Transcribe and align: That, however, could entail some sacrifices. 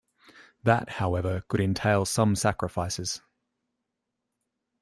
That, 0.63 0.93
however, 0.93 1.43
could 1.47 1.61
entail 1.61 2.05
some 2.05 2.35
sacrifices. 2.35 3.21